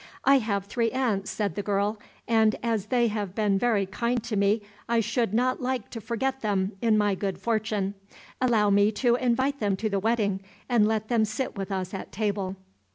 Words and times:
"I 0.25 0.39
have 0.39 0.65
three 0.65 0.89
aunts," 0.89 1.29
said 1.29 1.53
the 1.53 1.61
girl, 1.61 1.99
"and 2.27 2.55
as 2.63 2.87
they 2.87 3.07
have 3.09 3.35
been 3.35 3.59
very 3.59 3.85
kind 3.85 4.23
to 4.23 4.35
me, 4.35 4.63
I 4.89 4.99
should 4.99 5.31
not 5.31 5.61
like 5.61 5.91
to 5.91 6.01
forget 6.01 6.41
them 6.41 6.71
in 6.81 6.97
my 6.97 7.13
good 7.13 7.37
fortune; 7.37 7.93
allow 8.41 8.71
me 8.71 8.91
to 8.93 9.13
invite 9.13 9.59
them 9.59 9.75
to 9.75 9.89
the 9.91 9.99
wedding, 9.99 10.39
and 10.67 10.87
let 10.87 11.07
them 11.09 11.23
sit 11.23 11.55
with 11.55 11.71
us 11.71 11.93
at 11.93 12.11
table." 12.11 12.55